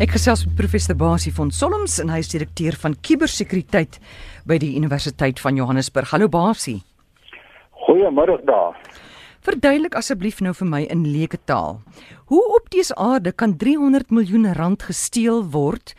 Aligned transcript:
Ek 0.00 0.14
gesels 0.16 0.46
met 0.46 0.54
professor 0.56 0.96
Basie 0.96 1.30
van 1.36 1.50
Solms 1.52 1.98
en 2.00 2.08
hy 2.08 2.22
is 2.22 2.30
direkteur 2.32 2.72
van 2.80 2.94
kubersekuriteit 3.04 3.98
by 4.48 4.56
die 4.56 4.70
Universiteit 4.78 5.42
van 5.44 5.58
Johannesburg. 5.60 6.14
Hallo 6.14 6.30
Basie. 6.32 6.78
Goeiemôre 7.84 8.38
daar. 8.48 8.78
Verduidelik 9.44 9.98
asseblief 10.00 10.40
nou 10.40 10.54
vir 10.56 10.70
my 10.72 10.80
in 10.88 11.02
leuke 11.04 11.36
taal. 11.44 11.82
Hoe 12.32 12.40
op 12.56 12.70
dese 12.72 12.96
aarde 12.96 13.34
kan 13.36 13.58
300 13.60 14.08
miljoen 14.08 14.48
rand 14.56 14.88
gesteel 14.88 15.44
word 15.52 15.92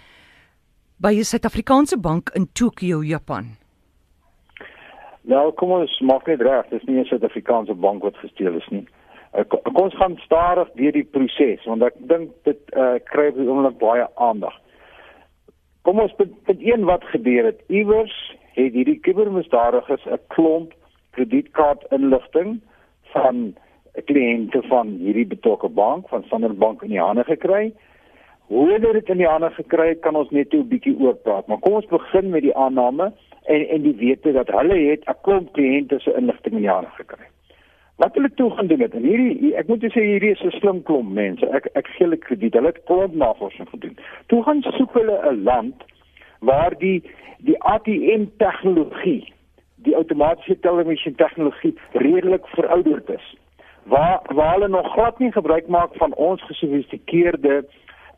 by 0.98 1.14
'n 1.14 1.30
Suid-Afrikaanse 1.34 2.02
bank 2.02 2.34
in 2.34 2.50
Tokio, 2.54 3.04
Japan? 3.04 3.54
Nou, 5.22 5.52
kom 5.52 5.78
ons 5.78 6.00
maak 6.02 6.26
net 6.26 6.42
reg, 6.42 6.66
dis 6.70 6.84
nie 6.88 6.98
'n 6.98 7.06
Suid-Afrikaanse 7.06 7.78
bank 7.78 8.02
wat 8.02 8.18
gesteel 8.18 8.58
is 8.58 8.68
nie. 8.72 8.88
Uh, 9.32 9.46
kom 9.48 9.76
ons 9.76 9.96
gaan 9.96 10.18
stadig 10.26 10.72
deur 10.76 10.92
die 10.92 11.08
proses 11.08 11.64
want 11.66 11.84
ek 11.88 11.96
dink 12.10 12.34
dit 12.44 12.76
uh, 12.76 13.00
kry 13.12 13.30
ongelukkig 13.32 13.80
baie 13.80 14.08
aandag. 14.16 14.58
Kom 15.88 16.00
ons 16.00 16.14
punt, 16.20 16.34
punt 16.46 16.62
1 16.62 16.84
wat 16.86 17.04
gebeur 17.14 17.48
het. 17.48 17.62
Iewers 17.68 18.16
het 18.58 18.76
hierdie 18.76 19.00
kubermisdadigers 19.00 20.06
'n 20.06 20.20
klomp 20.36 20.74
kredietkaartinligting 21.16 22.60
van 23.14 23.56
kliënte 24.08 24.62
van 24.68 24.88
hierdie 25.00 25.28
betrokke 25.28 25.70
bank 25.70 26.10
van 26.10 26.24
Standard 26.24 26.58
Bank 26.58 26.82
in 26.82 26.94
die 26.94 27.00
hande 27.00 27.24
gekry. 27.24 27.72
Hoe 28.52 28.68
hulle 28.72 28.94
dit 28.94 29.10
in 29.10 29.18
die 29.18 29.28
hande 29.28 29.50
gekry 29.56 29.88
het, 29.94 30.00
kan 30.00 30.16
ons 30.16 30.30
net 30.30 30.54
'n 30.54 30.68
bietjie 30.68 30.96
oor 31.00 31.16
praat, 31.16 31.48
maar 31.48 31.60
kom 31.60 31.74
ons 31.74 31.86
begin 31.86 32.30
met 32.30 32.42
die 32.42 32.56
aanname 32.56 33.12
en 33.44 33.68
en 33.68 33.82
die 33.82 33.96
wete 33.96 34.32
dat 34.32 34.48
hulle 34.48 34.78
het 34.90 35.08
'n 35.08 35.22
klomp 35.22 35.54
kliënte 35.54 36.00
se 36.00 36.14
inligting 36.14 36.56
in 36.56 36.62
die 36.62 36.76
hande 36.76 36.90
gekry. 36.96 37.26
Wat 37.96 38.16
hulle 38.16 38.32
toe 38.36 38.50
gaan 38.52 38.68
doen 38.68 38.80
het 38.80 38.94
en 38.94 39.04
hierdie 39.04 39.56
ek 39.56 39.68
moet 39.68 39.84
sê 39.84 40.04
hierdie 40.06 40.32
is 40.32 40.44
'n 40.44 40.58
slim 40.60 40.84
klomp 40.84 41.12
mense. 41.14 41.46
Ek 41.50 41.68
ek 41.76 41.88
gee 41.88 42.06
hulle 42.06 42.18
krediet. 42.18 42.54
Hulle 42.54 42.74
het 42.74 42.84
klomp 42.86 43.14
navorsing 43.14 43.70
gedoen. 43.70 43.98
Toe 44.28 44.44
gaan 44.44 44.62
soek 44.62 44.94
hulle 44.94 45.20
'n 45.32 45.44
land 45.44 45.84
waar 46.40 46.78
die 46.78 47.04
die 47.40 47.58
ATM 47.64 48.26
tegnologie, 48.38 49.34
die 49.76 49.96
outomatiese 49.96 50.60
televisie 50.60 51.16
tegnologie 51.16 51.76
redelik 51.92 52.48
verouderd 52.48 53.10
is. 53.10 53.36
Waar 53.84 54.22
waar 54.34 54.54
hulle 54.54 54.68
nog 54.68 54.94
glad 54.94 55.20
nie 55.20 55.32
gebruik 55.32 55.68
maak 55.68 55.96
van 55.96 56.14
ons 56.14 56.42
gesofistikeerde 56.42 57.66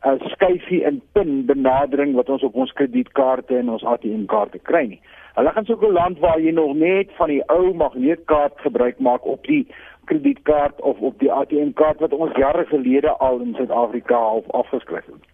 uh, 0.04 0.12
skyfie 0.18 0.84
en 0.84 1.02
pin 1.12 1.44
benadering 1.46 2.14
wat 2.14 2.28
ons 2.28 2.42
op 2.42 2.54
ons 2.54 2.72
kredietkaarte 2.72 3.56
en 3.58 3.70
ons 3.76 3.84
ATM 3.84 4.26
kaarte 4.26 4.58
kry 4.58 4.86
nie. 4.86 5.00
Hulle 5.34 5.50
gaan 5.50 5.64
soek 5.64 5.82
'n 5.82 5.92
land 5.92 6.18
waar 6.18 6.40
jy 6.40 6.50
nog 6.50 6.74
net 6.74 7.10
van 7.18 7.28
die 7.28 7.42
ou 7.46 7.74
magneetkaart 7.74 8.60
gebruik 8.60 8.98
maak 8.98 9.26
op 9.26 9.46
die 9.46 9.66
kredietkaart 10.04 10.80
of 10.80 10.98
op 10.98 11.18
die 11.18 11.32
ATM 11.32 11.72
kaart 11.72 11.98
wat 12.00 12.12
ons 12.12 12.36
jare 12.36 12.64
gelede 12.66 13.10
al 13.10 13.40
in 13.40 13.54
Suid-Afrika 13.54 14.14
half 14.14 14.50
afgeskryf 14.50 15.06
het. 15.06 15.24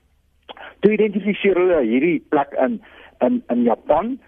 Toe 0.81 0.93
identifiseer 0.93 1.55
hulle 1.55 1.83
hierdie 1.83 2.25
plek 2.29 2.53
in 2.53 2.83
in 3.19 3.43
in 3.49 3.63
Japan. 3.63 4.21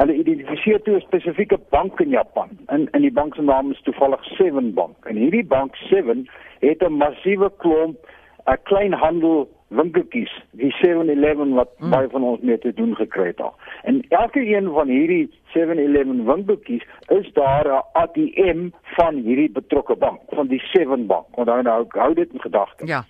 Hulle 0.00 0.14
identifiseer 0.14 0.82
toe 0.82 0.94
'n 0.96 1.00
spesifieke 1.00 1.58
bank 1.70 2.00
in 2.00 2.08
Japan. 2.08 2.48
In 2.68 2.88
in 2.92 3.00
die 3.00 3.12
bank 3.12 3.34
se 3.34 3.42
naam 3.42 3.70
is 3.70 3.82
toevallig 3.82 4.24
Seven 4.24 4.74
Bank. 4.74 4.96
En 5.04 5.16
hierdie 5.16 5.46
bank 5.46 5.76
Seven 5.76 6.28
het 6.58 6.82
'n 6.82 6.92
massiewe 6.92 7.52
klomp 7.56 7.96
'n 8.44 8.58
kleinhandel 8.62 9.48
winkeltjies, 9.76 10.32
die 10.50 10.72
7-Eleven 10.80 11.54
wat 11.54 11.70
mm. 11.78 11.90
baie 11.90 12.08
van 12.12 12.22
ons 12.22 12.40
mee 12.40 12.58
te 12.58 12.72
doen 12.74 12.94
gekry 12.96 13.26
het 13.26 13.40
al. 13.40 13.54
En 13.82 14.02
elke 14.08 14.40
een 14.40 14.70
van 14.72 14.88
hierdie 14.88 15.30
7-Eleven 15.54 16.24
winkeltjies 16.24 16.84
is 17.08 17.32
daar 17.32 17.66
'n 17.66 17.82
ATM 17.92 18.68
van 18.82 19.14
hierdie 19.14 19.50
betrokke 19.50 19.96
bank, 19.96 20.20
van 20.28 20.46
die 20.46 20.62
7 20.72 21.06
bank. 21.06 21.26
Onthou 21.30 21.62
nou, 21.62 21.84
hou 21.88 22.14
dit 22.14 22.32
in 22.32 22.40
gedagte. 22.40 22.86
Ja. 22.86 23.04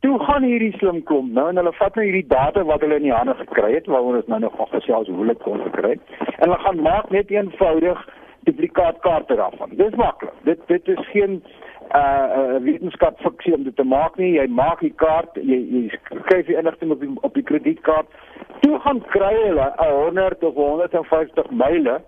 Toe 0.00 0.18
gaan 0.24 0.42
hierdie 0.42 0.76
slim 0.76 1.02
klomp 1.02 1.32
nou 1.32 1.48
en 1.48 1.56
hulle 1.56 1.72
vat 1.72 1.94
nou 1.94 2.04
hierdie 2.04 2.26
data 2.28 2.64
wat 2.64 2.80
hulle 2.80 2.96
in 3.00 3.06
die 3.06 3.12
hande 3.12 3.34
gekry 3.34 3.74
het, 3.74 3.86
waaroor 3.86 4.16
ons 4.16 4.26
nou 4.26 4.40
nog 4.40 4.56
van 4.56 4.66
gesels 4.66 5.08
hoe 5.08 5.16
hulle 5.16 5.34
kon 5.34 5.62
gekry. 5.62 5.98
En 6.18 6.42
hulle 6.44 6.58
gaan 6.58 6.82
maak 6.82 7.10
net 7.10 7.30
eenvoudig 7.30 8.08
duplikaatkaarte 8.44 9.34
daarvan. 9.34 9.70
Dis 9.80 9.94
maklik. 9.96 10.32
Dit 10.42 10.60
dit 10.66 10.88
is 10.88 11.08
geen 11.12 11.42
uh, 11.92 12.26
uh 12.38 12.56
wetenskap 12.64 13.20
fiksie 13.20 13.54
om 13.54 13.64
dit 13.64 13.76
te 13.76 13.84
maak 13.84 14.16
nie. 14.16 14.34
Jy 14.38 14.46
maak 14.48 14.80
die 14.80 14.94
kaart, 15.02 15.36
jy 15.36 15.58
jy 15.60 15.82
skryf 16.22 16.46
die 16.46 16.58
inligting 16.58 16.90
op 16.94 17.00
die 17.00 17.10
op 17.20 17.34
die 17.34 17.46
kredietkaart. 17.50 18.08
Toe 18.62 18.78
gaan 18.86 19.02
kry 19.12 19.34
hulle 19.42 19.68
100 19.78 20.44
of 20.44 20.54
150 20.54 21.50
myle 21.50 22.00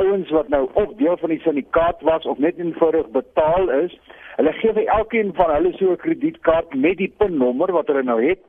ouens 0.00 0.30
wat 0.30 0.48
nou 0.48 0.68
of 0.72 0.94
deel 0.98 1.16
van 1.20 1.30
die 1.30 1.40
syndikaat 1.44 2.02
was 2.02 2.26
of 2.26 2.38
net 2.38 2.58
eenvoudig 2.58 3.10
betaal 3.14 3.70
is. 3.70 3.94
Hulle 4.36 4.52
gee 4.58 4.72
vir 4.74 4.88
elkeen 4.96 5.34
van 5.34 5.54
hulle 5.54 5.72
so 5.78 5.92
'n 5.92 6.02
kredietkaart 6.06 6.74
met 6.74 6.98
die 6.98 7.12
pinnommer 7.18 7.72
wat 7.72 7.86
hulle 7.86 8.02
nou 8.02 8.20
het. 8.22 8.40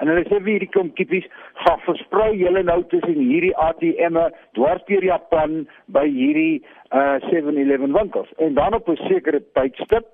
En 0.00 0.08
hulle 0.08 0.24
sê 0.28 0.38
vir 0.40 0.54
hierdie 0.54 0.72
kompeties, 0.72 1.26
gaan 1.64 1.82
versprei 1.84 2.30
julle 2.40 2.62
nou 2.64 2.78
tussen 2.92 3.18
hierdie 3.20 3.52
ATM'e 3.66 4.30
dwars 4.56 4.84
deur 4.88 5.04
Japan 5.04 5.66
by 5.96 6.06
hierdie 6.08 6.62
uh 6.96 7.18
7-Eleven 7.28 7.92
winkels. 7.96 8.30
En 8.38 8.54
dan 8.54 8.74
op 8.74 8.88
'n 8.88 8.96
sekere 9.08 9.42
tydstip, 9.52 10.06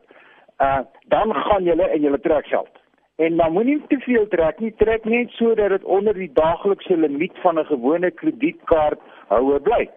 uh 0.61 0.81
dan 1.15 1.35
gaan 1.35 1.65
julle 1.65 1.87
en 1.89 2.01
julle 2.01 2.21
trek 2.21 2.47
geld. 2.47 2.75
En 3.17 3.37
dan 3.37 3.53
moenie 3.53 3.83
te 3.89 3.99
veel 3.99 4.29
trek 4.29 4.59
nie, 4.61 4.75
trek 4.77 5.05
net 5.05 5.31
sodat 5.31 5.69
dit 5.69 5.85
onder 5.85 6.15
die 6.15 6.33
daaglikse 6.33 6.97
limiet 6.97 7.39
van 7.45 7.59
'n 7.59 7.65
gewone 7.65 8.11
kredietkaart 8.11 9.01
houer 9.29 9.61
bly. 9.61 9.89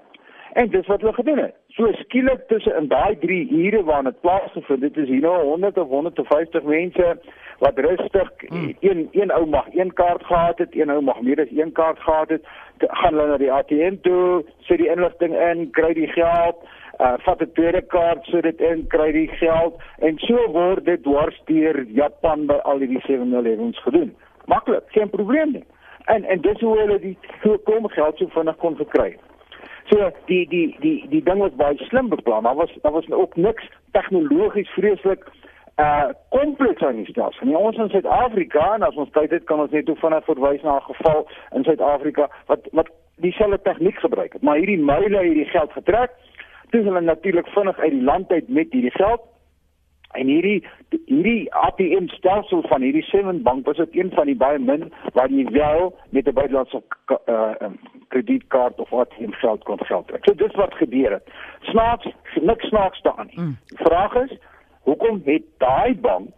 En 0.53 0.69
dis 0.69 0.88
wat 0.88 1.01
hulle 1.01 1.13
gedoen 1.13 1.38
het. 1.38 1.58
So 1.75 1.91
skielik 1.94 2.47
tussen 2.47 2.75
in 2.75 2.88
daai 2.90 3.16
3 3.22 3.52
ure 3.53 3.84
waarna 3.84 4.09
dit 4.09 4.22
plaasgevind 4.22 4.81
het, 4.81 4.97
is 4.97 5.07
hier 5.07 5.22
nou 5.22 5.35
100 5.44 5.78
of 5.78 5.88
150 5.88 6.63
mense 6.63 7.12
wat 7.59 7.78
rustig 7.78 8.31
hmm. 8.47 8.74
een 8.80 9.07
een 9.12 9.31
ou 9.31 9.46
mag 9.46 9.68
een 9.75 9.94
kaart 9.94 10.25
gehad 10.25 10.57
het, 10.57 10.75
een 10.75 10.90
ou 10.90 11.02
mag 11.02 11.22
meer 11.22 11.41
as 11.41 11.53
een 11.53 11.72
kaart 11.72 12.00
gehad 12.00 12.30
het, 12.30 12.47
gaan 12.80 13.13
hulle 13.13 13.28
na 13.28 13.38
die 13.38 13.52
ATM 13.52 14.02
toe, 14.02 14.44
sit 14.66 14.81
die 14.81 14.90
inligting 14.90 15.38
in, 15.38 15.69
kry 15.78 15.94
die 15.94 16.09
geld, 16.16 16.66
uh, 16.97 17.13
vat 17.28 17.41
'n 17.41 17.52
tweede 17.53 17.81
kaart, 17.81 18.25
sit 18.25 18.44
dit 18.44 18.62
in, 18.62 18.88
kry 18.88 19.12
die 19.12 19.28
geld 19.28 19.78
en 20.00 20.18
so 20.25 20.51
word 20.51 20.86
dit 20.86 21.03
dwars 21.03 21.41
deur 21.46 21.84
Japan 21.88 22.47
by 22.47 22.57
al 22.63 22.80
die 22.80 23.01
7-Elevens 23.06 23.78
gedoen. 23.86 24.16
Maklik, 24.46 24.84
geen 24.88 25.09
probleem 25.09 25.51
nie. 25.51 25.66
En 26.06 26.24
en 26.24 26.41
dis 26.41 26.59
hoe 26.59 26.78
hulle 26.80 27.00
die 27.00 27.18
so 27.44 27.57
kom 27.57 27.88
geld 27.88 28.18
so 28.18 28.28
vinnig 28.28 28.57
kon 28.57 28.75
verkry. 28.75 29.18
So 29.89 30.11
die 30.25 30.47
die 30.47 30.75
die 30.79 31.07
die 31.09 31.23
ding 31.23 31.39
was 31.39 31.55
baie 31.57 31.77
slim 31.89 32.09
beplan. 32.09 32.44
Daar 32.44 32.55
was 32.55 32.72
daar 32.81 32.91
was 32.91 33.09
ook 33.11 33.35
niks 33.35 33.69
tegnologies 33.91 34.69
vreeslik 34.69 35.25
uh 35.79 36.09
kompleks 36.29 36.81
aan 36.81 36.95
die 36.95 37.05
stelsel. 37.11 37.47
Nie 37.47 37.57
ons 37.57 37.77
in 37.77 37.89
Suid-Afrika 37.89 38.73
en 38.75 38.83
as 38.83 38.95
ons 38.95 39.11
kyk 39.16 39.29
dit 39.29 39.44
kan 39.47 39.61
ons 39.63 39.72
net 39.72 39.88
hoe 39.88 39.95
vinnig 40.01 40.25
verwys 40.25 40.61
na 40.63 40.75
'n 40.77 40.88
geval 40.91 41.27
in 41.55 41.63
Suid-Afrika 41.63 42.29
wat 42.51 42.67
wat 42.72 42.89
dieselfde 43.16 43.61
tegniek 43.61 44.00
gebruik 44.00 44.33
het. 44.33 44.41
Maar 44.41 44.57
hierdie 44.57 44.77
myle 44.91 45.23
hierdie 45.23 45.50
geld 45.55 45.72
getrek, 45.72 46.11
dis 46.69 46.83
hulle 46.83 47.01
natuurlik 47.01 47.47
vinnig 47.47 47.79
uit 47.79 47.91
die 47.91 48.03
land 48.03 48.31
uit 48.31 48.50
met 48.50 48.67
hierdie 48.71 48.97
geld. 48.97 49.21
En 50.11 50.27
hierdie 50.27 50.63
hierdie 51.06 51.53
ATM 51.53 52.07
stelsel 52.07 52.61
van 52.67 52.81
hierdie 52.81 53.03
Seven 53.03 53.41
Bank 53.41 53.66
was 53.66 53.77
dit 53.77 53.95
een 53.95 54.11
van 54.11 54.25
die 54.25 54.35
baie 54.35 54.59
min 54.59 54.91
waar 55.13 55.29
jy 55.29 55.45
wel 55.51 55.95
met 56.09 56.27
'n 56.27 56.33
buitelandse 56.33 56.81
uh 57.25 57.71
kredietkaart 58.09 58.79
of 58.79 58.93
ATM 58.93 59.31
geld 59.31 59.63
kon 59.63 59.79
geld 59.85 60.07
trek. 60.07 60.23
So 60.25 60.35
dis 60.35 60.55
wat 60.55 60.73
gebeur 60.73 61.11
het. 61.11 61.27
Snaaks, 61.71 62.07
niks 62.41 62.67
snaaks 62.67 63.01
daarin 63.01 63.29
nie. 63.31 63.39
Mm. 63.39 63.57
Vraag 63.85 64.15
is 64.25 64.37
Hoekom 64.89 65.21
het 65.25 65.43
daai 65.57 65.95
bank, 66.01 66.29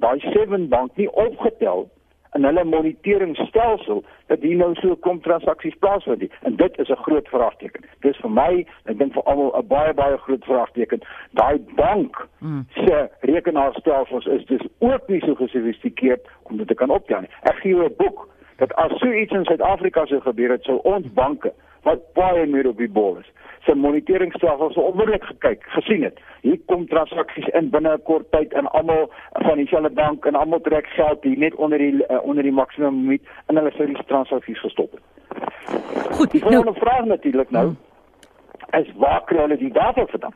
daai 0.00 0.18
Seven 0.20 0.68
Bank 0.68 0.96
nie 0.96 1.10
opgetel 1.12 1.90
in 2.36 2.44
hulle 2.44 2.64
moniteringstelsel 2.64 4.02
dat 4.26 4.44
hier 4.44 4.56
nou 4.56 4.70
so 4.80 4.96
kom 5.04 5.20
transaksies 5.24 5.76
plaasvind 5.82 6.24
nie? 6.24 6.30
En 6.48 6.56
dit 6.56 6.78
is 6.78 6.88
'n 6.88 7.02
groot 7.04 7.28
vraagteken. 7.28 7.84
Dis 8.00 8.16
vir 8.16 8.30
my, 8.30 8.66
ek 8.84 8.98
dink 8.98 9.12
vir 9.12 9.22
almal 9.22 9.52
'n 9.58 9.66
baie 9.66 9.94
baie 9.94 10.16
groot 10.16 10.44
vraagteken. 10.44 11.00
Daai 11.32 11.58
bank 11.74 12.28
mm. 12.38 12.66
se 12.74 13.10
rekenaarstelsels 13.20 14.26
is 14.26 14.44
dus 14.46 14.66
ook 14.78 15.08
nie 15.08 15.20
so 15.20 15.34
gesofistikeerd 15.34 16.28
om 16.42 16.56
dit 16.56 16.66
te 16.66 16.74
kan 16.74 16.90
optel 16.90 17.20
nie. 17.20 17.30
Ek 17.42 17.56
gee 17.56 17.74
jou 17.74 17.84
'n 17.84 17.94
boek 17.96 18.28
dat 18.58 18.74
as 18.74 18.92
so 18.98 19.12
iets 19.12 19.32
in 19.32 19.44
Suid-Afrika 19.44 20.06
sou 20.06 20.20
gebeur 20.20 20.50
het, 20.50 20.64
sou 20.66 20.78
ons 20.82 21.06
banke 21.14 21.52
wat 21.86 22.02
baie 22.14 22.46
meer 22.46 22.66
op 22.68 22.78
die 22.78 22.90
bol 22.90 23.18
is, 23.20 23.28
se 23.66 23.74
moniteringstelsels 23.74 24.74
so 24.74 24.90
onmiddellik 24.90 25.24
gekyk, 25.30 25.62
gesien 25.76 26.02
het. 26.02 26.18
Hier 26.42 26.58
kom 26.70 26.86
transaksies 26.90 27.46
in 27.60 27.70
binne 27.70 27.94
'n 27.94 28.02
kort 28.02 28.30
tyd 28.30 28.52
en 28.52 28.70
almal 28.80 29.10
van 29.32 29.56
dieselfde 29.56 29.90
bank 29.90 30.26
en 30.26 30.34
almal 30.34 30.60
trek 30.60 30.86
geld 30.86 31.22
hier 31.22 31.38
net 31.38 31.54
onder 31.54 31.78
die 31.78 31.94
uh, 31.94 32.22
onder 32.22 32.42
die 32.42 32.52
maksimum 32.52 33.00
limiet 33.00 33.22
en 33.46 33.56
hulle 33.56 33.70
sou 33.70 33.86
die 33.86 34.04
transaksies 34.06 34.60
gestop 34.60 34.92
het. 34.92 35.02
Goed, 36.16 36.30
die 36.30 36.40
volgende 36.40 36.72
nou, 36.72 36.78
vraag 36.78 37.04
natuurlik 37.04 37.50
nou 37.50 37.66
hmm. 37.66 38.80
is 38.80 38.92
waar 38.96 39.24
kry 39.24 39.38
hulle 39.38 39.56
die 39.56 39.72
data 39.72 40.06
vandaan? 40.06 40.34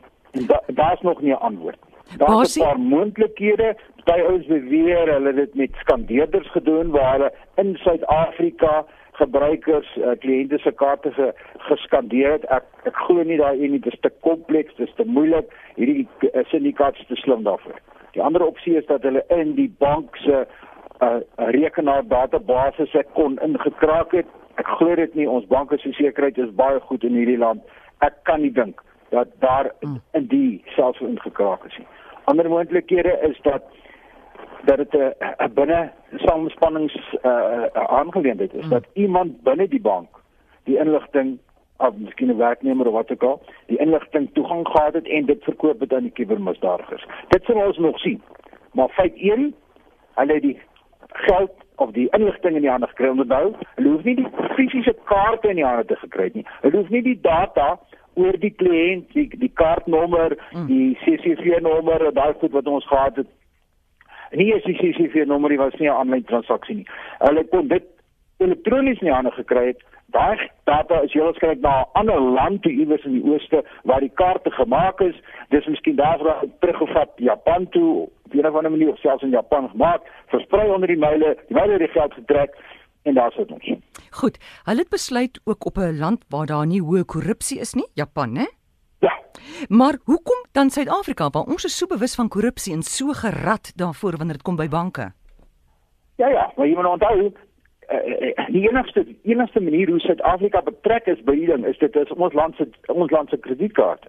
Da 0.67 0.97
nog 1.01 1.21
nie 1.21 1.31
'n 1.31 1.43
antwoord. 1.49 1.92
Daar's 2.17 2.55
'n 2.55 2.59
paar 2.59 2.79
moontlikhede. 2.79 3.75
Party 4.03 4.21
ouens 4.21 4.45
beweer 4.45 5.07
hulle 5.13 5.27
het 5.27 5.35
dit 5.35 5.55
met 5.55 5.69
skandeerders 5.73 6.51
gedoen 6.51 6.89
waar 6.91 7.11
hulle 7.11 7.31
in 7.55 7.75
Suid-Afrika 7.75 8.85
gebruikers 9.11 9.95
uh, 9.95 10.11
kliënte 10.19 10.57
se 10.57 10.71
kaarte 10.71 11.11
ge, 11.11 11.33
geskandeer 11.57 12.31
het. 12.31 12.45
Ek 12.45 12.63
ek 12.83 12.95
glo 13.05 13.23
nie 13.23 13.37
daai 13.37 13.63
een 13.63 13.81
is 13.83 13.99
te 14.01 14.11
kompleks, 14.19 14.75
dis 14.75 14.93
te 14.95 15.05
moeilik. 15.05 15.53
Hierdie 15.75 16.07
uh, 16.19 16.43
syndikaat 16.51 16.99
is 16.99 17.07
te 17.07 17.15
slim 17.15 17.43
daarvoor. 17.43 17.79
Die 18.11 18.21
ander 18.21 18.45
opsie 18.45 18.77
is 18.77 18.85
dat 18.85 19.03
hulle 19.03 19.23
in 19.27 19.55
die 19.55 19.71
bank 19.79 20.17
se 20.17 20.45
uh, 21.01 21.19
rekenaar 21.35 22.07
database 22.07 22.89
ek 22.93 23.13
kon 23.13 23.39
ingekraak 23.39 24.11
het. 24.11 24.27
Ek 24.55 24.67
glo 24.77 24.95
dit 24.95 25.15
nie 25.15 25.29
ons 25.29 25.47
banke 25.47 25.77
se 25.77 25.93
sekuriteit 25.93 26.37
is 26.47 26.55
baie 26.55 26.79
goed 26.79 27.03
in 27.03 27.15
hierdie 27.17 27.37
land. 27.37 27.61
Ek 27.99 28.19
kan 28.23 28.41
nie 28.41 28.51
dink 28.51 28.81
dat 29.13 29.27
daar 29.39 29.71
mm. 29.79 30.01
in 30.11 30.25
die 30.27 30.61
selfs 30.65 30.99
ingekraak 30.99 31.65
is 31.69 31.77
nie. 31.77 31.87
Ander 32.23 32.49
moontlikhede 32.49 33.13
is 33.29 33.39
dat 33.41 33.63
dat 34.65 34.77
dit 34.77 34.93
'n 34.93 35.53
binne 35.53 35.91
samespannings 36.15 36.95
uh, 37.23 37.63
aangeleentheid 37.73 38.53
is 38.53 38.65
mm. 38.65 38.69
dat 38.69 38.85
iemand 38.93 39.43
binne 39.43 39.67
die 39.67 39.81
bank 39.81 40.07
die 40.63 40.77
inligting 40.77 41.37
of 41.77 41.95
miskien 41.97 42.29
'n 42.29 42.37
werknemer 42.37 42.87
of 42.87 42.93
wat 42.93 43.11
ook 43.11 43.23
al, 43.23 43.41
die 43.65 43.77
inligting 43.77 44.29
toegang 44.33 44.67
gehad 44.67 44.93
het 44.93 45.07
en 45.07 45.25
dit 45.25 45.43
verkoop 45.43 45.79
het 45.79 45.93
aan 45.93 46.01
die 46.01 46.11
kubermisdadigers. 46.11 47.05
Dit 47.27 47.43
sal 47.43 47.65
ons 47.65 47.77
nog 47.77 47.99
sien. 47.99 48.21
Maar 48.71 48.89
feit 48.89 49.15
1, 49.15 49.55
hulle 50.13 50.33
het 50.33 50.41
die 50.41 50.61
geld 51.07 51.51
of 51.75 51.91
die 51.91 52.07
inligting 52.09 52.55
in 52.55 52.61
die 52.61 52.69
hande 52.69 52.87
gekry 52.87 53.07
om 53.07 53.27
nou, 53.27 53.53
hulle 53.75 53.89
hoef 53.89 54.03
nie 54.03 54.15
die 54.15 54.27
fisiese 54.55 54.95
kaarte 55.03 55.49
in 55.49 55.55
die 55.55 55.65
hande 55.65 55.85
te 55.85 55.95
gekry 55.95 56.29
nie. 56.33 56.45
Hulle 56.61 56.77
hoef 56.77 56.89
nie 56.89 57.01
die 57.01 57.19
data 57.21 57.79
oor 58.15 58.39
die 58.39 58.53
kliënt, 58.53 59.13
die, 59.13 59.27
die 59.37 59.51
kaartnommer, 59.53 60.37
mm. 60.51 60.67
die 60.67 60.97
CCV 61.03 61.61
nommer, 61.61 62.13
daai 62.13 62.33
goed 62.39 62.51
wat 62.51 62.67
ons 62.67 62.87
gehad 62.87 63.15
het. 63.15 63.27
Nie 64.31 64.53
is 64.53 64.63
die 64.63 64.77
CCV 64.77 65.25
nommer 65.29 65.49
nie 65.49 65.61
was 65.61 65.73
nie 65.79 65.89
'n 65.89 65.93
aanlyn 65.93 66.23
transaksie 66.25 66.75
nie. 66.75 66.87
Hulle 67.19 67.43
kon 67.43 67.67
dit 67.67 67.83
elektronies 68.37 68.99
in 68.99 69.07
die 69.07 69.13
hande 69.13 69.31
gekry 69.31 69.67
het 69.67 69.83
Daai 70.13 70.49
data 70.69 70.99
is 71.01 71.13
heel 71.13 71.23
waarskynlik 71.25 71.61
na 71.61 71.73
'n 71.81 71.89
ander 71.99 72.19
land 72.19 72.61
toe 72.61 72.71
iewers 72.71 73.03
in 73.03 73.13
die 73.17 73.31
ooste 73.31 73.63
waar 73.83 73.99
die 73.99 74.11
kaarte 74.13 74.51
gemaak 74.51 74.99
is. 74.99 75.15
Dis 75.49 75.65
miskien 75.65 75.95
daarvoor 75.95 76.45
teruggevat 76.59 77.09
Japan 77.15 77.69
toe, 77.69 78.09
op 78.25 78.33
'n 78.33 78.45
of 78.45 78.55
ander 78.55 78.71
manier 78.71 78.89
of 78.89 78.97
selfs 78.97 79.23
in 79.23 79.29
Japan 79.29 79.69
gemaak, 79.69 80.01
versprei 80.27 80.69
onder 80.69 80.87
die 80.87 80.97
myle, 80.97 81.37
die 81.47 81.57
myle 81.57 81.71
het 81.71 81.79
die 81.79 81.87
geld 81.87 82.13
getrek 82.13 82.57
en 83.03 83.13
daar 83.13 83.31
sit 83.31 83.51
ons. 83.51 83.71
Goed, 84.11 84.37
hulle 84.63 84.79
het 84.79 84.89
besluit 84.89 85.41
ook 85.43 85.65
op 85.65 85.77
'n 85.77 85.97
land 85.99 86.25
waar 86.29 86.45
daar 86.45 86.65
nie 86.65 86.81
hoë 86.81 87.05
korrupsie 87.05 87.59
is 87.59 87.73
nie, 87.73 87.87
Japan, 87.93 88.31
né? 88.31 88.47
Ja. 88.99 89.21
Maar 89.67 89.97
hoekom 90.03 90.45
dan 90.51 90.69
Suid-Afrika 90.69 91.29
waar 91.29 91.43
ons 91.43 91.63
is 91.63 91.77
so 91.77 91.87
bewus 91.87 92.15
van 92.15 92.27
korrupsie 92.27 92.73
en 92.73 92.81
so 92.81 93.07
gerad 93.07 93.71
daarvoor 93.75 94.17
wanneer 94.17 94.33
dit 94.33 94.41
kom 94.41 94.55
by 94.55 94.67
banke? 94.67 95.11
Ja 96.15 96.27
ja, 96.27 96.51
maar 96.55 96.67
jy 96.67 96.75
moet 96.75 96.85
onthou 96.85 97.31
uh, 97.89 98.45
die 98.47 98.69
enigste 98.69 99.05
enigste 99.23 99.61
manier 99.61 99.89
hoe 99.89 99.99
Suid-Afrika 99.99 100.61
betrek 100.61 101.05
is 101.05 101.23
by 101.23 101.35
hierdie 101.35 101.55
ding 101.55 101.65
is 101.65 101.77
dit 101.77 101.95
is 101.95 102.11
ons 102.11 102.33
land 102.33 102.55
se 102.55 102.69
ons 102.87 103.11
land 103.11 103.29
se 103.29 103.37
kredietkaarte. 103.37 104.07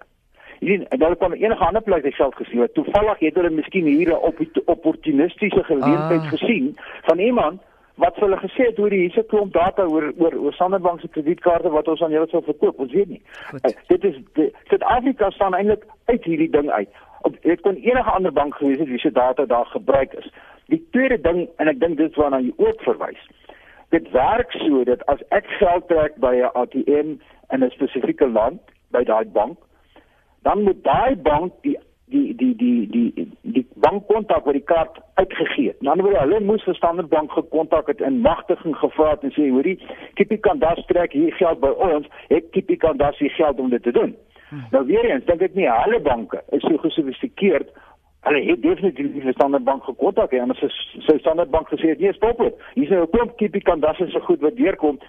Hierdie 0.59 0.87
en 0.87 0.99
daar 0.99 1.15
kom 1.15 1.33
enige 1.33 1.65
ander 1.65 1.81
plek 1.81 2.03
dit 2.03 2.15
geld 2.15 2.35
gesien. 2.35 2.67
Toevallig 2.73 3.19
het 3.19 3.35
hulle 3.35 3.49
miskien 3.49 3.85
hier 3.85 4.09
'n 4.09 4.21
op, 4.29 4.39
opportunistiese 4.65 5.63
geleentheid 5.63 6.21
ah. 6.21 6.29
gesien 6.29 6.77
van 7.03 7.19
iemand 7.19 7.61
wat 7.95 8.15
hulle 8.19 8.37
gesê 8.37 8.67
het 8.69 8.77
hoe 8.77 8.89
die 8.89 8.99
hierse 9.05 9.23
klomp 9.31 9.53
data 9.53 9.85
oor 9.87 10.11
oor 10.17 10.35
oor 10.35 10.53
Sanderbank 10.53 10.99
se 10.99 11.07
kredietkaarte 11.07 11.69
wat 11.69 11.87
ons 11.87 12.01
aan 12.01 12.11
julle 12.11 12.27
sou 12.27 12.43
verkoop. 12.43 12.79
Ons 12.79 12.91
weet 12.91 13.07
nie. 13.07 13.21
Uh, 13.53 13.71
dit 13.87 14.03
is 14.03 14.19
Suid-Afrika 14.69 15.29
staan 15.29 15.55
eintlik 15.55 15.85
uit 16.05 16.23
hierdie 16.23 16.49
ding 16.49 16.69
uit. 16.69 16.89
Op, 17.21 17.37
dit 17.41 17.61
kon 17.61 17.75
enige 17.75 18.11
ander 18.11 18.33
bank 18.33 18.55
gewees 18.55 18.79
het 18.79 18.87
wie 18.87 18.99
se 18.99 19.11
data 19.11 19.45
daar 19.45 19.65
gebruik 19.65 20.13
is. 20.13 20.27
Die 20.67 20.81
tweede 20.91 21.21
ding 21.21 21.47
en 21.57 21.67
ek 21.67 21.79
dink 21.79 21.97
dit 21.97 22.09
is 22.11 22.19
waarna 22.19 22.43
jy 22.43 22.53
ook 22.57 22.81
verwys 22.81 23.23
dit 23.89 24.11
werk 24.11 24.51
so 24.51 24.83
dat 24.83 25.05
as 25.11 25.21
ek 25.37 25.47
geld 25.59 25.87
trek 25.87 26.17
by 26.25 26.33
'n 26.35 26.51
ATM 26.61 27.09
in 27.53 27.63
'n 27.63 27.71
spesifieke 27.77 28.27
land 28.27 28.59
by 28.91 29.03
daai 29.03 29.25
bank, 29.25 29.57
dan 30.41 30.63
moet 30.63 30.83
daai 30.83 31.15
bank 31.15 31.53
die 31.61 31.77
die 32.05 32.35
die 32.35 32.55
die 32.55 32.87
die 32.89 33.27
die 33.41 33.65
bankkontak 33.75 34.45
wat 34.45 34.53
die 34.53 34.63
kaart 34.63 34.99
uitgegee 35.13 35.67
het. 35.67 35.81
Nou 35.81 35.95
word 36.01 36.19
hulle 36.19 36.39
moes 36.45 36.63
verstandig 36.67 37.07
bank 37.09 37.31
gekontak 37.31 37.87
het 37.87 38.01
en 38.01 38.21
magtiging 38.25 38.75
gevra 38.77 39.15
het 39.15 39.25
en 39.25 39.33
sê 39.33 39.49
hoorie, 39.49 39.79
Kippie 40.13 40.37
kan 40.37 40.59
daar 40.59 40.81
trek 40.91 41.15
hier 41.17 41.33
geld 41.39 41.59
by 41.63 41.73
ons, 41.89 42.07
ek 42.29 42.51
Kippie 42.51 42.77
kan 42.77 43.01
daar 43.01 43.17
sy 43.17 43.31
geld 43.37 43.59
om 43.59 43.73
dit 43.73 43.83
te 43.83 43.95
doen. 43.95 44.13
Hmm. 44.49 44.67
Nou 44.71 44.85
weer 44.85 45.09
eens, 45.09 45.25
dink 45.25 45.41
ek 45.41 45.57
nie 45.57 45.69
alle 45.71 45.99
banke 45.99 46.43
is 46.53 46.61
so 46.67 46.77
gesofistikeerd 46.83 47.73
Hulle 48.25 48.41
het 48.41 48.61
definitief 48.61 49.11
die 49.13 49.31
Standard 49.31 49.63
Bank 49.63 49.83
gekontak 49.83 50.31
en 50.33 50.49
hulle 50.49 50.69
sê 51.05 51.17
Standard 51.21 51.51
Bank 51.53 51.69
gesê 51.69 51.93
nee, 51.99 52.13
stop 52.13 52.39
dit. 52.41 52.55
Hier 52.73 52.83
is 52.83 52.89
'n 52.89 53.09
klomp 53.13 53.37
tipe 53.37 53.61
kan 53.61 53.79
dat 53.79 53.99
is 53.99 54.11
so 54.11 54.19
goed 54.19 54.41
wat 54.41 54.55
deurkom. 54.57 54.99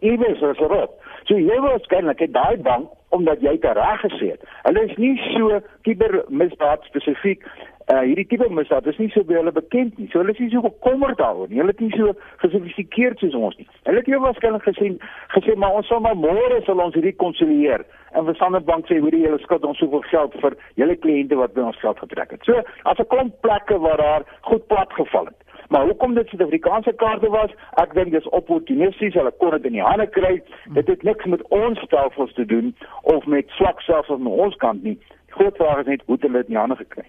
Iewers 0.00 0.40
is 0.40 0.58
rot. 0.58 0.90
So 1.24 1.34
jy 1.34 1.60
wil 1.60 1.70
waarskynlik 1.74 2.18
het 2.18 2.32
daai 2.32 2.56
bank 2.56 2.88
omdat 3.08 3.40
jy 3.40 3.58
dit 3.58 3.72
reg 3.76 4.00
gesê 4.00 4.30
het. 4.30 4.42
Hulle 4.62 4.84
is 4.84 4.96
nie 4.96 5.16
so 5.34 5.60
kibermisdaad 5.82 6.82
spesifiek 6.82 7.42
uh 7.90 8.02
hierdie 8.06 8.26
tipe 8.30 8.46
misdaad 8.54 8.86
is 8.86 8.98
nie 9.02 9.10
so 9.14 9.24
baie 9.26 9.40
hulle 9.40 9.52
bekend 9.56 9.96
nie. 9.98 10.08
So 10.12 10.20
hulle 10.20 10.34
is 10.34 10.42
nie 10.42 10.50
so 10.52 10.62
bekommerd 10.62 11.18
daaroor 11.18 11.48
nie. 11.50 11.58
Hulle 11.62 11.74
is 11.74 11.82
nie 11.82 11.90
so 11.96 12.14
gesofistikeerd 12.42 13.18
soos 13.22 13.34
ons 13.34 13.56
nie. 13.58 13.66
Hulle 13.88 14.02
het 14.02 14.10
jou 14.12 14.20
waarskynlik 14.22 14.66
gesien 14.68 14.98
gesê 15.34 15.56
maar 15.56 15.80
ons 15.80 15.90
sal 15.90 16.02
maar 16.04 16.18
môre 16.18 16.60
sal 16.66 16.82
ons 16.84 16.94
hierdie 16.94 17.16
konsilieer 17.24 17.86
en 18.14 18.26
vir 18.28 18.38
Standard 18.38 18.66
Bank 18.68 18.86
sê 18.86 19.00
hoor 19.02 19.14
jy 19.16 19.26
hulle 19.26 19.42
skuld 19.42 19.66
ons 19.66 19.78
soveel 19.82 20.06
geld 20.10 20.38
vir 20.44 20.58
julle 20.82 20.98
kliënte 21.02 21.38
wat 21.42 21.54
by 21.56 21.66
ons 21.70 21.82
geld 21.82 22.02
getrek 22.04 22.36
het. 22.36 22.46
So 22.46 22.62
as 22.84 22.98
'n 22.98 23.10
klomp 23.14 23.40
plekke 23.42 23.78
waar 23.78 24.02
daar 24.04 24.26
goed 24.50 24.66
plat 24.68 24.92
geval 24.92 25.26
het. 25.32 25.38
Maar 25.70 25.84
hoekom 25.86 26.14
dit 26.14 26.28
Suid-Afrikaanse 26.28 26.92
kaarte 26.92 27.28
was, 27.30 27.50
ek 27.78 27.92
dink 27.94 28.10
dis 28.10 28.28
opportunisties, 28.34 29.14
hulle 29.14 29.30
kon 29.38 29.50
dit 29.54 29.68
in 29.68 29.76
die 29.78 29.84
hande 29.86 30.06
kry. 30.10 30.42
Dit 30.74 30.88
het 30.90 31.02
niks 31.06 31.24
met 31.24 31.44
ons 31.54 31.78
stelsels 31.86 32.32
te 32.34 32.46
doen 32.46 32.74
of 33.02 33.26
met 33.26 33.46
swak 33.54 33.80
selfs 33.86 34.10
aan 34.10 34.26
ons 34.26 34.56
kant 34.56 34.82
nie. 34.82 34.98
Groot 35.30 35.56
vraag 35.56 35.80
is 35.84 35.86
net 35.86 36.02
hoe 36.06 36.14
het 36.14 36.22
hulle 36.22 36.42
dit 36.42 36.50
in 36.50 36.54
die 36.54 36.60
hande 36.60 36.76
gekry? 36.76 37.06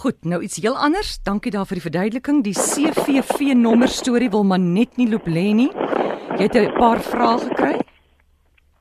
Goed, 0.00 0.24
nou 0.24 0.42
iets 0.42 0.60
heel 0.62 0.76
anders. 0.76 1.18
Dankie 1.22 1.52
daarvoor 1.52 1.80
die 1.80 1.88
verduideliking. 1.88 2.42
Die 2.44 2.56
CVV 2.56 3.54
nommer 3.54 3.88
storie 3.88 4.30
wil 4.30 4.44
maar 4.44 4.60
net 4.60 4.96
nie 4.96 5.08
loop 5.10 5.26
lê 5.28 5.50
nie. 5.54 5.70
Jy 6.38 6.46
het 6.48 6.56
'n 6.56 6.72
paar 6.78 7.00
vrae 7.00 7.38
gekry? 7.38 7.76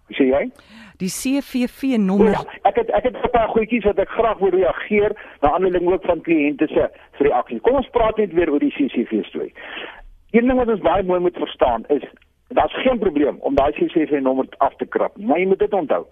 Sê 0.09 0.25
jy? 0.31 0.51
die 0.99 1.09
CVV 1.09 1.97
nommer. 1.97 2.31
Ja, 2.35 2.43
ek 2.67 2.75
het 2.81 2.89
ek 2.91 3.03
het 3.03 3.15
'n 3.15 3.31
paar 3.31 3.47
goedjies 3.47 3.83
wat 3.83 3.99
ek 3.99 4.09
graag 4.09 4.37
wil 4.37 4.49
reageer 4.49 5.11
na 5.41 5.51
aanleiding 5.51 5.91
ook 5.91 6.03
van 6.03 6.21
kliënte 6.21 6.67
se 6.67 6.89
reaksie. 7.17 7.59
Kom 7.59 7.75
ons 7.75 7.89
praat 7.89 8.17
net 8.17 8.33
weer 8.33 8.51
oor 8.51 8.59
die 8.59 8.71
CVV 8.71 9.23
storie. 9.23 9.53
Een 10.31 10.47
ding 10.47 10.57
wat 10.57 10.67
ons 10.67 10.81
baie 10.81 11.03
mooi 11.03 11.19
moet 11.19 11.37
verstaan 11.37 11.83
is 11.87 12.03
daar's 12.47 12.81
geen 12.83 12.99
probleem 12.99 13.37
om 13.39 13.55
daai 13.55 13.71
CVV 13.71 14.19
nommer 14.21 14.45
af 14.57 14.75
te 14.75 14.85
krap 14.85 15.17
nie, 15.17 15.25
maar 15.25 15.39
jy 15.39 15.45
moet 15.45 15.59
dit 15.59 15.73
onthou. 15.73 16.05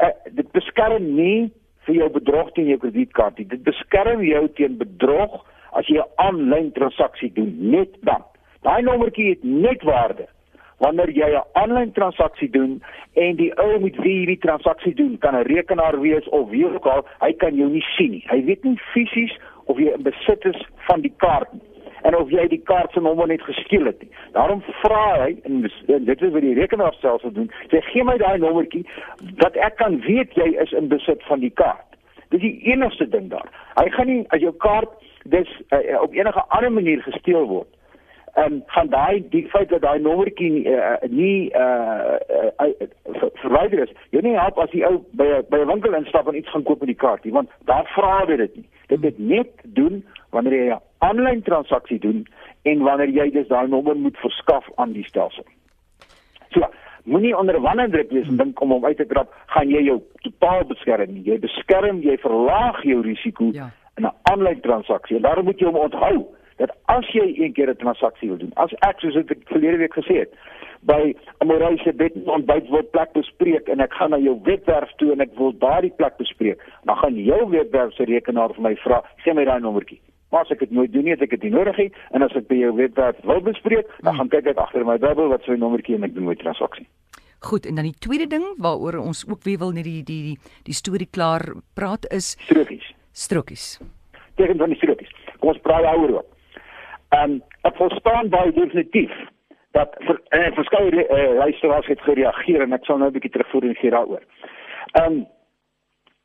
Uh, 0.00 0.08
dit 0.30 0.50
beskerm 0.52 1.14
nie 1.14 1.52
vir 1.86 1.94
jou 1.94 2.10
bedrog 2.10 2.52
teen 2.52 2.70
jou 2.72 2.78
kredietkaart. 2.78 3.36
Dit 3.36 3.64
beskerm 3.66 4.22
jou 4.24 4.44
teen 4.58 4.78
bedrog 4.78 5.42
as 5.72 5.86
jy 5.88 5.98
'n 5.98 6.10
aanlyn 6.16 6.72
transaksie 6.72 7.32
doen, 7.32 7.52
net 7.70 7.90
dan. 8.02 8.22
Daai 8.62 8.82
nommertjie 8.82 9.28
het 9.28 9.44
net 9.44 9.82
waarde 9.82 10.26
wanneer 10.78 11.10
jy 11.10 11.30
'n 11.30 11.46
aanlyn 11.52 11.92
transaksie 11.92 12.50
doen 12.50 12.82
en 13.14 13.36
die 13.36 13.52
ou 13.58 13.80
met 13.80 13.96
wie 13.96 14.20
jy 14.20 14.26
die 14.26 14.38
transaksie 14.38 14.94
doen, 14.94 15.18
kan 15.18 15.34
'n 15.34 15.46
rekenaar 15.46 16.00
wees 16.00 16.28
of 16.28 16.50
wie 16.50 16.66
ook 16.66 16.86
al, 16.86 17.06
hy 17.20 17.32
kan 17.32 17.54
jou 17.54 17.70
nie 17.70 17.84
sien 17.96 18.10
nie. 18.10 18.24
Hy 18.26 18.44
weet 18.44 18.64
nie 18.64 18.78
fisies 18.92 19.38
of 19.64 19.78
jy 19.78 19.92
in 19.94 20.02
besit 20.02 20.44
is 20.44 20.66
van 20.76 21.00
die 21.00 21.12
kaart 21.16 21.52
nie 21.52 21.73
en 22.04 22.16
of 22.18 22.30
jy 22.32 22.44
die 22.52 22.60
kaart 22.68 22.92
se 22.92 23.00
nommer 23.00 23.28
net 23.30 23.42
gesteel 23.42 23.88
het 23.88 24.00
nie. 24.02 24.10
Daarom 24.36 24.62
vra 24.82 25.04
hy 25.24 25.30
en 25.48 25.62
dit 25.64 26.22
is 26.22 26.32
wat 26.34 26.44
die 26.44 26.54
rekenaar 26.58 26.96
self 27.00 27.24
sal 27.24 27.32
doen. 27.36 27.50
Sê 27.72 27.80
gee 27.90 28.04
my 28.04 28.16
daai 28.20 28.38
nommertjie 28.42 28.84
dat 29.40 29.56
ek 29.56 29.78
kan 29.80 30.00
weet 30.06 30.36
jy 30.38 30.50
is 30.64 30.74
in 30.76 30.90
besit 30.92 31.24
van 31.30 31.40
die 31.44 31.52
kaart. 31.62 31.88
Dis 32.34 32.44
die 32.44 32.58
enigste 32.72 33.08
ding 33.08 33.30
daar. 33.32 33.48
Hy 33.78 33.88
gaan 33.96 34.10
nie 34.10 34.20
as 34.36 34.44
jou 34.44 34.52
kaart 34.64 34.92
dis 35.32 35.48
uh, 35.72 36.02
op 36.02 36.12
enige 36.12 36.44
ander 36.52 36.72
manier 36.72 37.02
gesteel 37.06 37.48
word 37.48 37.70
en 38.34 38.62
van 38.66 38.88
daai 38.88 39.24
die 39.30 39.46
feit 39.48 39.68
dat 39.68 39.82
daai 39.82 40.00
nommertjie 40.00 40.64
uh, 40.70 40.94
nie 41.08 41.50
uh, 41.54 42.16
uh, 42.60 42.66
uh, 42.66 43.28
verwyder 43.42 43.84
is. 43.86 43.92
Jy 44.10 44.24
nie 44.26 44.34
help 44.38 44.58
as 44.58 44.72
jy 44.74 44.82
ou 44.88 44.98
by 45.18 45.28
by 45.50 45.60
'n 45.62 45.70
winkel 45.70 45.94
instap 45.94 46.28
en 46.28 46.38
iets 46.38 46.50
gaan 46.50 46.66
koop 46.66 46.82
met 46.82 46.90
die 46.90 47.02
kaart 47.04 47.24
nie, 47.24 47.32
want 47.32 47.50
daar 47.70 47.86
vra 47.94 48.24
dit 48.26 48.38
dit 48.38 48.56
nie. 48.56 48.68
Dit 48.88 49.02
dit 49.02 49.18
net 49.18 49.50
doen 49.62 50.02
wanneer 50.30 50.54
jy 50.58 50.74
'n 50.74 50.82
aanlyn 50.98 51.42
transaksie 51.42 51.98
doen 51.98 52.26
en 52.62 52.82
wanneer 52.82 53.08
jy 53.08 53.30
dus 53.30 53.48
daai 53.48 53.68
nommer 53.68 53.96
moet 53.96 54.16
verskaf 54.16 54.66
aan 54.74 54.92
die 54.92 55.04
stelsel. 55.04 55.44
So, 56.50 56.66
moenie 57.04 57.36
onder 57.36 57.60
wanneer 57.60 58.06
wees 58.08 58.28
en 58.28 58.36
dink 58.36 58.60
om 58.60 58.70
hom 58.70 58.84
uit 58.84 58.96
te 58.96 59.04
krap, 59.04 59.32
gaan 59.46 59.68
jy 59.68 59.82
jou 59.82 60.02
totaal 60.22 60.64
beskerm 60.64 61.12
nie. 61.12 61.22
Jy 61.22 61.38
beskerm, 61.38 62.00
jy 62.00 62.16
verlaag 62.18 62.82
jou 62.82 63.02
risiko 63.02 63.50
ja. 63.52 63.70
in 63.96 64.04
'n 64.04 64.14
aanlyn 64.22 64.60
transaksie. 64.60 65.20
Daarom 65.20 65.44
moet 65.44 65.58
jy 65.58 65.66
hom 65.66 65.76
onthou 65.76 66.26
dat 66.56 66.70
as 66.92 67.06
jy 67.12 67.26
een 67.36 67.52
keer 67.52 67.70
'n 67.70 67.76
transaksie 67.76 68.28
wil 68.28 68.38
doen, 68.38 68.52
as 68.56 68.72
ek 68.80 69.00
soos 69.00 69.16
ek 69.16 69.38
verlede 69.44 69.76
week 69.76 69.94
gesê 69.94 70.18
het, 70.22 70.32
by 70.82 71.14
'n 71.40 71.46
moraise 71.46 71.92
bed 71.92 72.12
ontbyt 72.24 72.68
word 72.68 72.90
plek 72.90 73.12
bespreek 73.12 73.68
en 73.68 73.80
ek 73.80 73.92
gaan 73.92 74.10
na 74.10 74.18
jou 74.18 74.38
webwerf 74.44 74.92
toe 74.96 75.12
en 75.12 75.20
ek 75.20 75.34
wil 75.36 75.52
daardie 75.58 75.92
plek 75.96 76.16
bespreek, 76.16 76.60
dan 76.84 76.96
gaan 76.96 77.14
jou 77.14 77.50
webwerf 77.50 77.94
se 77.94 78.04
rekenaar 78.04 78.54
vir 78.54 78.62
my 78.62 78.74
vra, 78.76 79.02
gee 79.16 79.34
my 79.34 79.44
daai 79.44 79.60
nommertjie. 79.60 80.00
Maar 80.30 80.42
as 80.42 80.50
ek 80.50 80.58
dit 80.58 80.70
nooit 80.70 80.92
doen 80.92 81.04
nie, 81.04 81.10
het 81.10 81.22
ek 81.22 81.30
dit 81.30 81.42
nie 81.42 81.50
nodig 81.50 81.76
nie 81.76 81.92
en 82.10 82.22
as 82.22 82.34
ek 82.34 82.48
by 82.48 82.54
jou 82.54 82.74
webwerf 82.74 83.16
wil 83.22 83.40
bespreek, 83.40 83.86
dan 84.02 84.14
gaan 84.14 84.28
kyk 84.28 84.46
ek 84.46 84.58
agter 84.58 84.84
my 84.84 84.98
dubbel 84.98 85.28
wat 85.28 85.42
sy 85.44 85.56
nommertjie 85.56 85.94
en 85.94 86.04
ek 86.04 86.14
doen 86.14 86.24
my 86.24 86.34
transaksie. 86.34 86.86
Goed, 87.44 87.66
en 87.66 87.74
dan 87.74 87.84
die 87.84 87.98
tweede 87.98 88.26
ding 88.26 88.44
waaroor 88.58 88.98
ons 88.98 89.24
ook 89.28 89.42
weer 89.44 89.58
wil 89.58 89.70
net 89.70 89.84
die 89.84 90.02
die 90.02 90.22
die 90.22 90.38
die 90.64 90.74
storie 90.74 91.08
klaar 91.10 91.54
praat 91.74 92.06
is 92.10 92.36
strokies. 92.48 92.94
Strokies. 93.12 93.80
Tegen 94.34 94.58
van 94.58 94.72
die 94.72 94.76
strokies. 94.80 95.12
Kom 95.38 95.52
ons 95.52 95.60
praat 95.62 95.84
daaroor. 95.84 96.24
Ehm 97.14 97.30
um, 97.30 97.42
ek 97.68 97.76
verstaan 97.76 98.28
baie 98.28 98.52
definitief 98.52 99.12
dat 99.76 99.94
vir 100.06 100.18
uh, 100.38 100.50
verskeie 100.56 101.04
uh, 101.04 101.34
luisteraars 101.38 101.86
het 101.86 102.00
gereageer 102.06 102.62
en 102.64 102.72
ek 102.76 102.86
sal 102.88 102.98
nou 102.98 103.08
'n 103.10 103.16
bietjie 103.16 103.30
terugvoer 103.36 103.74
gee 103.80 103.94
daaroor. 103.94 104.22
Ehm 104.92 105.12
um, 105.12 105.26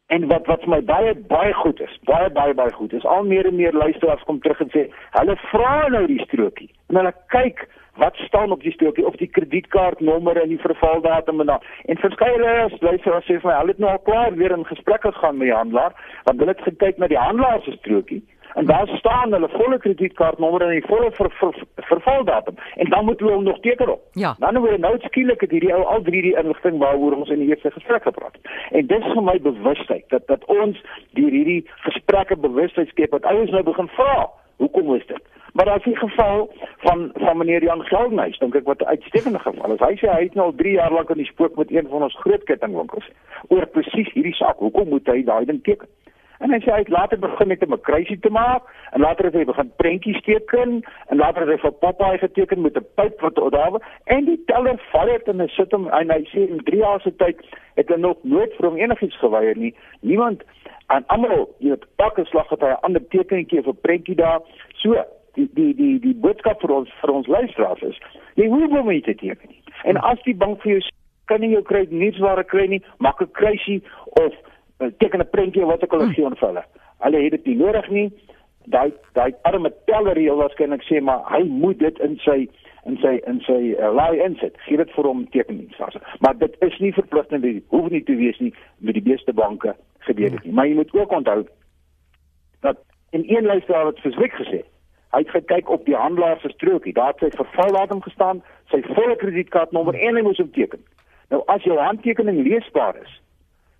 en 0.09 0.27
wat 0.27 0.45
wat 0.49 0.65
my 0.65 0.81
baie 0.83 1.13
baie 1.15 1.53
goed 1.53 1.79
is, 1.85 1.97
baie 2.09 2.29
baie 2.29 2.53
baie 2.53 2.73
goed 2.73 2.93
is 2.93 3.05
al 3.05 3.23
meer 3.23 3.45
en 3.45 3.55
meer 3.55 3.73
luisteraars 3.73 4.23
kom 4.23 4.39
terug 4.39 4.61
en 4.65 4.71
sê 4.73 4.87
hulle 5.17 5.35
vra 5.51 5.87
nou 5.87 6.05
die 6.07 6.23
strokie. 6.25 6.71
En 6.89 6.95
hulle 7.01 7.13
kyk 7.35 7.67
wat 7.99 8.15
staan 8.15 8.51
op 8.51 8.61
die 8.63 8.71
strokie 8.71 9.05
of 9.05 9.15
die 9.21 9.29
kredietkaartnommer 9.37 10.41
en 10.41 10.49
die 10.49 10.61
vervaldatum 10.65 11.39
en 11.39 11.45
dan 11.53 11.61
en 11.85 12.01
verskeie 12.05 12.39
luisteraars 12.79 13.29
sê 13.29 13.37
vir 13.37 13.51
my 13.51 13.57
hulle 13.59 13.75
het 13.75 13.85
nou 13.85 13.91
al 13.91 14.05
klaar 14.09 14.33
weer 14.41 14.57
in 14.57 14.65
gesprekke 14.65 15.11
gegaan 15.11 15.37
met 15.37 15.51
die 15.51 15.57
handelaar 15.57 15.93
want 16.23 16.39
hulle 16.39 16.55
het 16.55 16.67
gekyk 16.71 16.97
na 16.97 17.07
die 17.11 17.23
handelaar 17.27 17.61
se 17.61 17.77
strokie 17.77 18.23
en 18.53 18.65
daar 18.65 18.87
staan 18.87 19.31
hulle 19.31 19.49
volle 19.49 19.79
kredietkaartnommer 19.79 20.61
en 20.61 20.69
die 20.69 20.85
volle 20.85 21.11
ver, 21.11 21.31
ver, 21.31 21.53
ver, 21.53 21.85
vervaldatum 21.91 22.55
en 22.75 22.89
dan 22.89 23.05
moet 23.05 23.19
hulle 23.19 23.31
hom 23.31 23.43
nog 23.43 23.59
teken 23.59 23.91
op. 23.91 24.01
Ja. 24.11 24.35
Dan 24.39 24.53
nou 24.53 24.77
nou 24.77 24.99
skielik 24.99 25.41
het 25.41 25.51
hierdie 25.51 25.73
ou 25.73 25.83
al 25.83 26.01
drie 26.01 26.21
die 26.21 26.37
inligting 26.37 26.77
waaroor 26.77 27.15
ons 27.15 27.29
in 27.29 27.39
die 27.39 27.49
eerste 27.49 27.71
gesprek 27.71 28.03
gepraat 28.03 28.37
het. 28.41 28.51
En 28.71 28.87
dit 28.87 28.99
is 28.99 29.13
vir 29.13 29.23
my 29.23 29.39
bewustheid 29.41 30.05
dat 30.07 30.27
dat 30.27 30.45
ons 30.45 30.83
deur 31.17 31.31
hierdie 31.31 31.63
gesprekke 31.87 32.37
bewustheid 32.37 32.87
skep 32.87 33.11
dat 33.11 33.25
ouens 33.25 33.51
nou 33.51 33.63
begin 33.63 33.87
vra, 33.87 34.29
hoekom 34.55 34.95
is 34.95 35.05
dit? 35.07 35.21
Maar 35.53 35.75
is 35.75 35.85
'n 35.85 35.95
geval 35.95 36.53
van 36.77 37.11
van 37.13 37.37
meneer 37.37 37.63
Jan 37.63 37.83
Geldenhuys, 37.83 38.37
dink 38.37 38.55
ek 38.55 38.65
wat 38.65 38.81
'n 38.81 38.85
uitstekende 38.85 39.39
geval 39.39 39.73
is. 39.73 39.79
Hy 39.79 39.95
sê 39.95 40.11
hy 40.11 40.23
het 40.23 40.33
nou 40.33 40.45
al 40.45 40.55
3 40.55 40.73
jaar 40.73 40.91
lank 40.91 41.09
in 41.09 41.17
die 41.17 41.25
spook 41.25 41.55
met 41.55 41.71
een 41.71 41.87
van 41.89 42.03
ons 42.03 42.19
groot 42.19 42.43
kettingwinkels 42.43 43.09
oor 43.47 43.65
presies 43.65 44.13
hierdie 44.13 44.33
saak. 44.33 44.57
Hoekom 44.57 44.89
moet 44.89 45.07
hy 45.07 45.23
daai 45.23 45.45
ding 45.45 45.63
teken? 45.63 45.87
En 46.39 46.53
hy 46.55 46.59
sê 46.63 46.71
hy 46.71 46.83
het 46.83 46.91
later 46.93 47.19
begin 47.19 47.47
met 47.47 47.63
'n 47.63 47.69
makruisie 47.69 48.19
te 48.19 48.29
maak 48.29 48.63
en 48.91 49.01
later 49.01 49.25
het 49.25 49.33
hy 49.33 49.43
begin 49.43 49.71
prentjies 49.75 50.21
teken 50.23 50.83
en 51.07 51.17
later 51.17 51.41
het 51.41 51.49
hy 51.49 51.57
vir 51.57 51.71
Popeye 51.71 52.17
geteken 52.17 52.61
met 52.61 52.77
'n 52.77 52.85
pyp 52.95 53.21
wat 53.21 53.35
daar 53.35 53.71
was 53.71 53.81
en 54.03 54.25
die 54.25 54.43
teller 54.45 54.79
val 54.91 55.07
het 55.07 55.27
en 55.27 55.39
hy 55.39 55.47
sit 55.47 55.71
hom 55.71 55.87
en 55.87 56.09
hy 56.09 56.23
sê 56.31 56.47
in 56.49 56.63
3 56.63 56.77
jaar 56.77 57.01
se 57.01 57.15
tyd 57.15 57.43
het 57.75 57.89
hy 57.89 57.95
nog 57.95 58.17
nooit 58.23 58.53
vir 58.55 58.65
hom 58.69 58.77
enigiets 58.77 59.17
geweier 59.19 59.57
nie. 59.57 59.75
Niemand 60.01 60.43
aan 60.87 61.03
almal, 61.07 61.49
weet, 61.59 61.85
elke 61.95 62.25
slag 62.25 62.49
het 62.49 62.61
hy 62.61 62.69
'n 62.69 62.81
ander 62.81 63.07
tekentjie 63.07 63.59
of 63.59 63.67
'n 63.67 63.81
prentjie 63.81 64.15
daar. 64.15 64.39
So, 64.73 64.95
die 65.33 65.49
die 65.53 65.75
die 65.75 65.99
die 65.99 66.15
boodskap 66.15 66.61
vir 66.61 66.71
ons 66.71 66.89
vir 67.01 67.11
ons 67.11 67.27
luisteraars 67.27 67.81
is, 67.81 67.99
jy 68.35 68.47
hoef 68.47 68.71
hom 68.71 68.87
nie 68.87 69.01
te 69.01 69.15
teken 69.15 69.49
nie. 69.49 69.63
En 69.83 69.97
as 69.97 70.21
die 70.23 70.35
bank 70.35 70.61
vir 70.61 70.71
jou 70.71 70.81
kan 71.25 71.39
nie 71.39 71.49
jou 71.49 71.61
kry 71.61 71.85
niets 71.89 72.17
waar 72.17 72.39
ek 72.39 72.47
kry 72.47 72.65
nie, 72.67 72.83
maak 72.97 73.21
'n 73.21 73.31
kruisie 73.31 73.83
of 74.05 74.33
teken 74.97 75.19
'n 75.19 75.29
prentjie 75.29 75.65
wat 75.65 75.83
ek 75.83 75.93
al 75.93 76.07
gee 76.13 76.25
aan 76.25 76.37
hulle. 76.39 76.63
Hulle 76.97 77.23
het 77.23 77.31
dit 77.31 77.45
nie 77.45 77.55
nodig 77.55 77.89
nie. 77.89 78.09
Daai 78.65 78.93
daai 79.13 79.33
arme 79.41 79.73
teller 79.85 80.17
hier 80.17 80.35
waarskynlik 80.35 80.83
sê 80.83 81.01
maar 81.01 81.21
hy 81.25 81.43
moet 81.43 81.79
dit 81.79 81.99
in 81.99 82.17
sy 82.17 82.49
in 82.85 82.97
sy 82.97 83.19
in 83.27 83.41
sy 83.41 83.75
uh, 83.75 83.93
laai 83.93 84.19
insit. 84.23 84.55
Gee 84.65 84.77
dit 84.77 84.91
vir 84.91 85.03
hom 85.03 85.29
tekeningsfase. 85.29 85.99
Maar 86.19 86.37
dit 86.37 86.55
is 86.59 86.79
nie 86.79 86.93
verpligtend 86.93 87.43
nie. 87.43 87.63
Hoef 87.67 87.89
nie 87.89 88.03
te 88.03 88.15
wees 88.15 88.39
nie 88.39 88.53
met 88.77 88.93
die 88.93 89.03
beste 89.03 89.33
banke 89.33 89.75
gebeur 90.07 90.29
dit 90.29 90.43
nie. 90.43 90.53
Maar 90.53 90.67
jy 90.67 90.75
moet 90.75 90.93
ook 90.93 91.11
onthou 91.11 91.45
dat 92.61 92.77
in 93.11 93.23
een 93.27 93.45
luisteraar 93.45 93.85
het 93.85 93.99
verskrik 93.99 94.33
gesê. 94.33 94.63
Hy 95.11 95.23
het 95.23 95.29
gekyk 95.29 95.69
op 95.69 95.85
die 95.85 95.95
handelaar 95.95 96.39
se 96.39 96.49
strokie. 96.49 96.93
Daar 96.93 97.15
het 97.17 97.19
sy 97.19 97.29
vervaldatum 97.35 98.01
gestaan, 98.01 98.43
sy 98.69 98.81
volle 98.93 99.15
kredietkaartnommer 99.15 99.95
en 99.97 100.15
hy 100.15 100.21
moes 100.21 100.37
hom 100.37 100.51
teken. 100.53 100.83
Nou 101.33 101.41
as 101.49 101.63
jou 101.65 101.77
handtekening 101.77 102.43
leesbaar 102.45 102.95
is, 103.01 103.15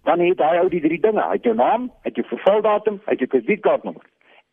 dan 0.04 0.20
het 0.20 0.40
hy 0.40 0.58
ou 0.62 0.70
die 0.70 0.82
drie 0.82 1.00
dinge. 1.00 1.22
Hy 1.22 1.38
het 1.38 1.44
jou 1.44 1.56
naam, 1.56 1.90
hy 2.04 2.12
het 2.12 2.16
jou 2.16 2.28
vervaldatum, 2.30 3.02
hy 3.06 3.16
het 3.16 3.26
jou 3.26 3.30
kredietkaartnommer. 3.34 4.06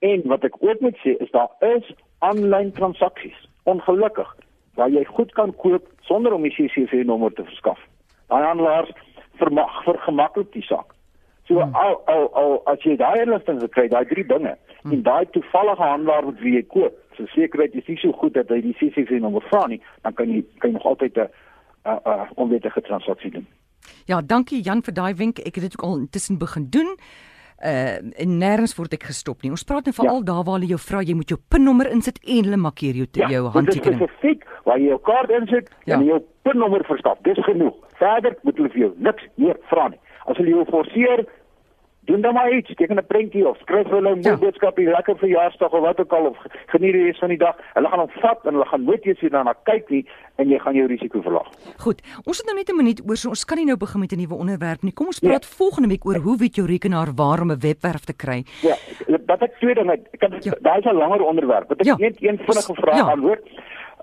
En 0.05 0.27
wat 0.33 0.45
ek 0.45 0.59
ook 0.61 0.81
moet 0.81 0.99
sê 1.05 1.17
is 1.23 1.31
daar 1.31 1.53
is 1.75 1.95
aanlyn 2.19 2.73
transaksies. 2.73 3.39
Ongelukkig 3.65 4.35
waar 4.77 4.93
jy 4.93 5.05
goed 5.05 5.33
kan 5.33 5.55
koop 5.57 5.87
sonder 6.01 6.33
om 6.33 6.43
die 6.43 6.53
CCV 6.53 7.05
nommer 7.07 7.33
te 7.33 7.45
verskaf. 7.45 7.81
Daai 8.29 8.45
handelaars 8.45 8.93
vermag 9.41 9.83
vir 9.85 9.99
gemaklik 10.05 10.53
die 10.53 10.65
saak. 10.67 10.93
So 11.47 11.61
hmm. 11.61 11.75
al 11.75 12.01
al 12.11 12.29
al 12.35 12.55
as 12.73 12.83
jy 12.85 12.97
daai 13.01 13.23
inligting 13.23 13.61
gekry, 13.63 13.89
daai 13.89 14.05
drie 14.11 14.27
dinge 14.27 14.57
hmm. 14.83 14.93
en 14.93 15.03
daai 15.07 15.27
toevallige 15.33 15.83
handelaar 15.83 16.27
wat 16.29 16.41
wie 16.43 16.57
jy 16.59 16.65
koop, 16.75 16.97
so 17.17 17.29
sekerheid 17.33 17.75
is 17.79 17.87
nie 17.87 17.99
so 18.03 18.13
goed 18.21 18.35
dat 18.35 18.51
hy 18.53 18.61
die 18.65 18.75
CCV 18.81 19.21
nommer 19.23 19.45
vra 19.49 19.67
nie, 19.71 19.81
dan 20.03 20.17
kan 20.19 20.33
jy 20.33 20.43
kan 20.59 20.73
jy 20.73 20.79
nog 20.79 20.89
altyd 20.93 21.23
'n 21.23 21.29
'n 21.87 22.29
onwettige 22.35 22.83
transaksie 22.83 23.31
doen. 23.31 23.47
Ja, 24.07 24.21
dankie 24.21 24.63
Jan 24.63 24.83
vir 24.83 24.95
daai 24.95 25.15
wenk. 25.15 25.39
Ek 25.39 25.59
het 25.59 25.69
dit 25.69 25.79
ook 25.79 25.87
al 25.87 25.99
intussen 26.05 26.39
begin 26.39 26.71
doen. 26.71 26.97
Uh 27.65 27.97
en 28.21 28.35
nêrens 28.39 28.75
word 28.77 28.93
ek 28.93 29.07
gestop 29.09 29.43
nie. 29.43 29.51
Ons 29.51 29.65
praat 29.65 29.87
nou 29.89 29.95
veral 29.97 30.21
ja. 30.21 30.27
daar 30.29 30.43
waar 30.45 30.59
hulle 30.59 30.69
jou 30.75 30.81
vra 30.81 31.01
jy 31.01 31.15
moet 31.17 31.31
jou 31.33 31.39
PIN-nommer 31.49 31.89
insit 31.89 32.19
en 32.21 32.45
hulle 32.45 32.59
markeer 32.61 32.99
jou 33.01 33.07
ja, 33.17 33.31
jou 33.33 33.47
handtekening. 33.55 34.03
Ja, 34.03 34.09
spesifiek 34.11 34.45
waar 34.69 34.83
jy 34.83 34.91
jou 34.91 34.99
kaart 35.09 35.33
insit 35.33 35.71
ja. 35.89 35.97
en 35.97 36.05
jou 36.05 36.21
PIN-nommer 36.45 36.85
verskaf. 36.85 37.23
Dis 37.25 37.41
genoeg. 37.49 37.73
Verder 37.97 38.37
moet 38.43 38.61
hulle 38.61 38.73
vir 38.75 38.83
jou 38.83 38.93
niks 39.09 39.25
meer 39.41 39.57
vra 39.73 39.89
nie. 39.89 40.01
As 40.29 40.37
hulle 40.37 40.53
jou 40.53 40.67
forceer 40.69 41.25
doen 42.07 42.21
dan 42.21 42.35
maar 42.35 42.53
iets, 42.53 42.75
teken 42.75 42.97
'n 42.97 43.07
prentjie 43.07 43.49
of 43.49 43.59
skryf 43.59 43.89
hulle 43.89 44.15
'n 44.15 44.23
ja. 44.23 44.37
boodskap 44.37 44.77
hier 44.77 44.91
lekker 44.91 45.17
verjaarsdag 45.19 45.73
of 45.73 45.81
wat 45.81 46.01
ook 46.01 46.13
al 46.13 46.27
of 46.27 46.39
geniet 46.67 46.93
die 46.93 47.03
res 47.03 47.19
van 47.19 47.29
die 47.29 47.39
dag. 47.39 47.57
Hulle 47.75 47.89
gaan 47.89 47.99
hom 47.99 48.11
vat 48.11 48.41
en 48.45 48.53
hulle 48.53 48.67
gaan 48.67 48.85
nooit 48.85 49.05
eens 49.05 49.21
hier 49.21 49.31
daarna 49.31 49.55
kyk 49.63 49.89
nie 49.91 50.07
en 50.37 50.49
jy 50.49 50.59
gaan 50.59 50.75
jou 50.75 50.87
risiko 50.87 51.21
verlaag. 51.21 51.51
Goed. 51.77 52.03
Ons 52.25 52.39
het 52.39 52.47
nou 52.47 52.57
net 52.57 52.71
'n 52.71 52.77
minuut 52.77 53.03
oor 53.09 53.17
so 53.17 53.29
ons 53.29 53.45
kan 53.45 53.59
nie 53.59 53.67
nou 53.67 53.77
begin 53.77 54.01
met 54.01 54.13
'n 54.13 54.19
nuwe 54.19 54.35
onderwerp 54.35 54.83
nie. 54.83 54.93
Kom 54.93 55.07
ons 55.07 55.21
praat 55.21 55.45
ja. 55.45 55.57
volgende 55.57 55.89
week 55.89 56.07
oor 56.07 56.17
hoe 56.17 56.37
weet 56.37 56.55
jou 56.55 56.67
rekenaar 56.67 57.09
waar 57.15 57.41
om 57.41 57.51
'n 57.51 57.61
webwerf 57.61 58.05
te 58.05 58.17
kry. 58.17 58.45
Ja, 58.63 58.77
dat 59.27 59.43
ek 59.43 59.59
twee 59.59 59.75
dinge. 59.75 59.93
Ek 59.93 60.19
kan 60.19 60.33
ja. 60.41 60.55
daai 60.61 60.79
is 60.79 60.85
'n 60.85 60.97
langer 60.97 61.21
onderwerp. 61.21 61.69
Wat 61.69 61.81
ek 61.81 61.87
ja. 61.87 61.97
net 61.97 62.17
een 62.23 62.39
vinnige 62.39 62.75
vraag 62.75 62.97
ja. 62.97 63.11
antwoord. 63.11 63.43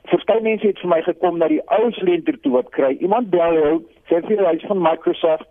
Verskeie 0.03 0.41
mense 0.41 0.67
het 0.67 0.79
vir 0.79 0.89
my 0.89 1.01
gekom 1.01 1.37
na 1.37 1.47
die 1.47 1.61
ou 1.65 1.91
slenter 1.91 2.39
toe 2.41 2.51
wat 2.51 2.69
kry. 2.69 2.97
Iemand 2.99 3.29
bel 3.29 3.53
jou, 3.53 3.83
sê 4.09 4.19
vir 4.27 4.45
hy 4.47 4.55
is 4.55 4.65
van 4.67 4.81
Microsoft 4.81 5.47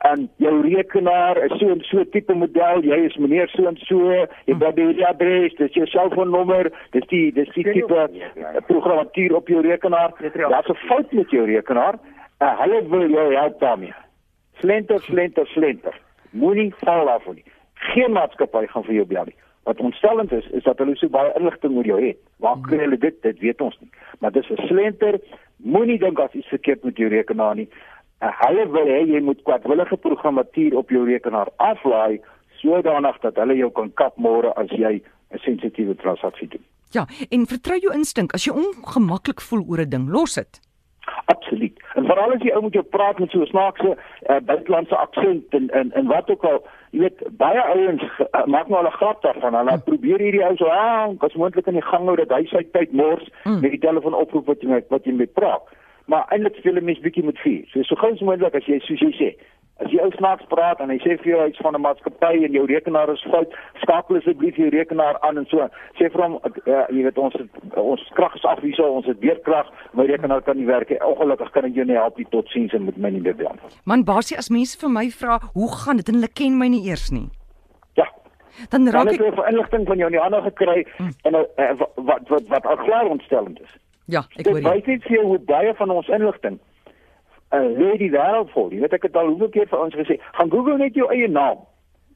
en 0.00 0.28
jou 0.36 0.60
rekenaar 0.64 1.36
is 1.44 1.58
so 1.58 1.68
'n 1.74 1.80
so 1.80 2.04
tipe 2.04 2.34
model, 2.34 2.82
jy 2.82 2.98
is 3.04 3.16
meneer 3.16 3.48
so 3.48 3.66
en 3.66 3.76
so, 3.76 4.12
jy 4.12 4.56
het 4.58 4.76
die 4.76 5.06
adres, 5.06 5.54
dis 5.54 5.72
jou 5.72 5.86
selfoonnommer, 5.86 6.72
dis 6.90 7.06
die 7.06 7.32
dis 7.32 7.48
die 7.54 7.64
tipe 7.64 8.08
programmatuur 8.66 9.34
op 9.34 9.48
jou 9.48 9.60
rekenaar. 9.60 10.12
Daar's 10.48 10.68
'n 10.68 10.86
fout 10.88 11.12
met 11.12 11.30
jou 11.30 11.44
rekenaar. 11.46 11.98
Uh, 12.40 12.60
hulle 12.60 12.88
wil 12.88 13.10
jou 13.10 13.34
help 13.34 13.60
daarmee. 13.60 13.94
Slenter, 14.58 15.00
slenter, 15.00 15.46
slenter. 15.46 15.94
Moenie 16.30 16.74
val 16.78 17.08
af 17.08 17.26
nie. 17.34 17.44
Geen 17.74 18.12
maatskappy 18.12 18.66
gaan 18.66 18.84
vir 18.84 18.94
jou 18.94 19.06
bel 19.06 19.24
nie. 19.24 19.36
Wat 19.62 19.80
ontstellend 19.80 20.32
is, 20.32 20.46
is 20.56 20.62
dat 20.62 20.78
hulle 20.78 20.96
so 20.96 21.08
baie 21.08 21.32
inligting 21.36 21.76
oor 21.76 21.84
jou 21.84 22.00
het. 22.00 22.16
Waar 22.36 22.56
kry 22.64 22.78
hulle 22.78 22.98
dit? 22.98 23.22
Dit 23.22 23.38
weet 23.38 23.60
ons 23.60 23.76
nie. 23.80 23.90
Maar 24.20 24.32
dis 24.32 24.48
'n 24.50 24.66
slenter. 24.66 25.20
Moenie 25.56 25.98
dink 25.98 26.18
as 26.18 26.32
iets 26.32 26.48
verkeerd 26.48 26.84
met 26.84 26.96
jou 26.96 27.08
rekenaar 27.08 27.54
nie. 27.54 27.68
Hulle 28.20 28.66
wil 28.68 28.88
hê 28.92 29.00
jy 29.08 29.20
moet 29.24 29.42
kwadwillige 29.42 29.96
programmatuur 29.96 30.76
op 30.76 30.90
jou 30.90 31.04
rekenaar 31.08 31.48
aflaai 31.56 32.20
sodanig 32.60 33.16
dat 33.20 33.38
hulle 33.40 33.56
jou 33.56 33.70
kan 33.72 33.92
kap 33.96 34.16
môre 34.16 34.52
as 34.60 34.68
jy 34.70 35.00
'n 35.30 35.38
sensitiewe 35.38 35.94
transaksie 35.96 36.48
doen. 36.48 36.64
Ja, 36.92 37.06
en 37.30 37.46
vertrou 37.46 37.78
jou 37.78 37.94
instink 37.94 38.34
as 38.34 38.44
jy 38.44 38.52
ongemaklik 38.52 39.40
voel 39.40 39.64
oor 39.68 39.80
'n 39.80 39.88
ding, 39.88 40.08
los 40.08 40.34
dit. 40.34 40.60
Absoluut. 41.24 41.80
En 41.94 42.04
veral 42.04 42.32
as 42.32 42.42
jy 42.42 42.52
ou 42.54 42.62
met 42.62 42.72
jou 42.72 42.84
praat 42.84 43.18
met 43.18 43.30
so 43.30 43.40
'n 43.40 43.46
snaakse 43.46 43.96
uh, 44.28 44.40
buitelandse 44.40 44.96
aksent 44.96 45.54
en 45.54 45.70
en 45.70 45.92
en 45.92 46.06
wat 46.06 46.30
ook 46.30 46.44
al, 46.44 46.62
jy 46.90 47.00
weet 47.00 47.18
baie 47.36 47.60
ouens 47.60 48.02
uh, 48.02 48.44
maak 48.46 48.68
nou 48.68 48.78
al 48.78 48.90
'n 48.90 48.98
grap 49.00 49.22
daarvan. 49.22 49.54
Hulle 49.54 49.70
hmm. 49.70 49.82
probeer 49.82 50.18
hierdie 50.18 50.44
ou 50.44 50.56
so, 50.56 50.66
ah, 50.66 51.08
as 51.18 51.34
moontlik 51.34 51.66
in 51.66 51.78
die 51.80 51.90
gang 51.90 52.04
hou 52.04 52.16
dat 52.16 52.30
hy 52.30 52.44
sy 52.44 52.66
tyd 52.72 52.92
mors 52.92 53.28
hmm. 53.42 53.60
met 53.60 53.70
die 53.70 53.80
telefoon 53.80 54.14
oproep 54.14 54.46
wat 54.46 54.60
jy 54.60 54.84
wat 54.88 55.04
jy 55.04 55.12
met 55.12 55.32
praat 55.32 55.62
maar 56.06 56.26
eintlik 56.30 56.56
speel 56.56 56.76
'n 56.76 56.84
mens 56.84 57.00
bietjie 57.00 57.24
met 57.24 57.38
vuur. 57.38 57.64
So 57.72 57.82
so 57.82 57.94
gou 57.94 58.12
as 58.12 58.20
moontlik 58.20 58.54
as 58.54 58.66
jy 58.66 58.78
soos 58.80 59.00
jy 59.00 59.12
sê, 59.18 59.30
as 59.80 59.92
jy 59.92 60.00
ou 60.04 60.10
snaaks 60.12 60.44
praat 60.52 60.80
en 60.82 60.92
hy 60.92 60.98
sê 61.00 61.16
vir 61.22 61.32
jou 61.32 61.46
iets 61.48 61.62
van 61.64 61.74
'n 61.74 61.80
maatskappy 61.80 62.44
en 62.44 62.52
jou 62.52 62.64
rekenaar 62.66 63.10
is 63.12 63.24
fout, 63.32 63.54
skakel 63.82 64.16
asseblief 64.16 64.56
jou 64.56 64.68
rekenaar 64.68 65.16
aan 65.20 65.38
en 65.38 65.46
so. 65.46 65.68
Sê 65.98 66.10
vir 66.12 66.22
hom 66.22 66.38
uh, 66.44 66.84
jy 66.90 67.02
weet 67.06 67.18
ons 67.18 67.34
het, 67.34 67.48
ons 67.76 68.02
krag 68.14 68.34
is 68.34 68.44
af 68.44 68.60
hierso, 68.60 68.84
ons 68.84 69.06
het 69.06 69.18
weerkrag, 69.20 69.66
my 69.92 70.04
rekenaar 70.04 70.42
kan 70.42 70.56
nie 70.56 70.66
werk 70.66 70.90
nie. 70.90 71.00
Ongelukkig 71.00 71.50
kan 71.50 71.64
ek 71.64 71.74
jou 71.74 71.84
nie 71.84 71.96
help 71.96 72.18
nie 72.18 72.26
tot 72.30 72.48
sins 72.48 72.72
en 72.72 72.84
met 72.84 72.96
my 72.96 73.10
nie 73.10 73.22
bel. 73.32 73.56
Man 73.84 74.04
basie 74.04 74.36
as 74.36 74.50
mense 74.50 74.78
vir 74.78 74.90
my 74.90 75.08
vra, 75.10 75.40
hoe 75.54 75.70
gaan 75.84 75.96
dit 75.96 76.08
en 76.08 76.14
hulle 76.14 76.32
ken 76.34 76.58
my 76.58 76.68
nie 76.68 76.84
eers 76.88 77.10
nie. 77.10 77.28
Ja. 77.96 78.08
Dan 78.70 78.88
raak 78.88 79.12
ek 79.12 79.20
'n 79.20 79.48
inligting 79.48 79.86
van 79.86 79.98
jou 79.98 80.10
nie 80.10 80.20
ander 80.20 80.42
gekry 80.42 80.86
hmm. 80.96 81.12
en 81.24 81.34
uh, 81.34 81.44
wat 81.78 81.92
wat 81.96 82.28
wat, 82.28 82.48
wat 82.48 82.66
al 82.66 82.76
klaar 82.76 83.06
ontstellend 83.06 83.60
is. 83.60 83.72
Ja, 84.10 84.24
ek 84.36 84.46
hoor. 84.46 84.60
Dit 84.60 84.68
wys 84.68 84.86
net 84.86 85.06
vir 85.06 85.16
jou 85.16 85.24
hoe 85.32 85.38
baie 85.38 85.74
van 85.78 85.90
ons 85.94 86.08
inligting 86.08 86.58
uh 87.50 87.66
lê 87.78 87.96
die 87.98 88.12
wêreld 88.14 88.52
vol. 88.54 88.70
Jy 88.70 88.84
weet 88.84 88.94
ek 88.94 89.08
het 89.08 89.16
al 89.18 89.32
hoeveel 89.32 89.50
keer 89.54 89.68
vir 89.70 89.82
ons 89.82 89.96
gesê, 89.98 90.20
gaan 90.38 90.50
Google 90.52 90.78
net 90.78 90.94
jou 90.94 91.08
eie 91.10 91.28
naam. 91.28 91.66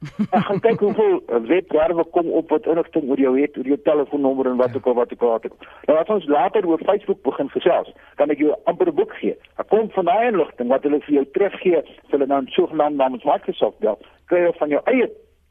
en 0.35 0.43
gaan 0.47 0.59
kyk 0.59 0.79
hoeveel 0.83 1.21
webwerwe 1.47 2.03
kom 2.15 2.29
op 2.39 2.49
wat 2.53 2.67
inligting 2.69 3.09
oor 3.09 3.19
jou 3.19 3.33
het, 3.39 3.57
oor 3.57 3.69
jou 3.71 3.77
telefoonnommer 3.87 4.49
en 4.51 4.59
wat 4.59 4.75
ook 4.75 4.87
al 4.91 4.97
wat 4.99 5.13
ook 5.15 5.25
al. 5.25 5.39
Nou 5.87 5.97
as 5.97 6.11
ons 6.17 6.27
later 6.29 6.67
oor 6.67 6.83
Facebook 6.85 7.21
begin 7.25 7.49
gesels, 7.53 7.91
kan 8.19 8.31
ek 8.31 8.43
jou 8.43 8.53
amper 8.69 8.91
'n 8.91 8.95
boek 8.95 9.15
gee. 9.21 9.35
Ek 9.57 9.67
kom 9.69 9.89
van 9.89 10.05
daai 10.05 10.27
inligting 10.27 10.69
wat 10.69 10.83
hulle 10.83 10.99
vir 11.07 11.15
jou 11.15 11.25
teruggee, 11.33 11.81
hulle 12.11 12.27
dan 12.27 12.47
sogenaamd 12.47 12.95
namens 12.95 13.23
Microsoft 13.23 13.79
bel, 13.79 13.99
kry 14.25 14.45
jy 14.45 14.53
van 14.59 14.69
jou 14.69 14.81
eie 14.85 15.09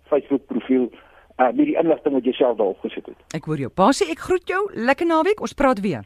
Facebook 0.09 0.47
profiel 0.47 0.91
uh 1.39 1.51
met 1.51 1.67
die 1.67 1.77
inligting 1.77 2.15
wat 2.15 2.25
jy 2.25 2.33
self 2.33 2.57
daar 2.57 2.73
opgesit 2.77 3.07
het. 3.07 3.17
Ek 3.35 3.45
hoor 3.45 3.59
jou. 3.59 3.71
Basie, 3.75 4.11
ek 4.11 4.19
groet 4.19 4.49
jou. 4.49 4.71
Lekker 4.73 5.07
naweek. 5.07 5.41
Ons 5.41 5.53
praat 5.53 5.81
weer. 5.81 6.05